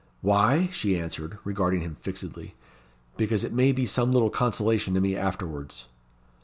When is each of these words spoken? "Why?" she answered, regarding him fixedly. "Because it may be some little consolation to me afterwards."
"Why?" 0.21 0.67
she 0.73 0.97
answered, 0.97 1.37
regarding 1.43 1.81
him 1.81 1.95
fixedly. 2.01 2.55
"Because 3.17 3.43
it 3.43 3.53
may 3.53 3.71
be 3.71 3.85
some 3.85 4.11
little 4.11 4.31
consolation 4.31 4.95
to 4.95 4.99
me 4.99 5.15
afterwards." 5.15 5.89